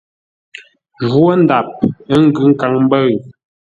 Jwó 1.09 1.29
ndap 1.43 1.67
ə́ 2.13 2.19
ngʉ́ 2.25 2.45
nkaŋ-mbə̂ʉ. 2.51 3.13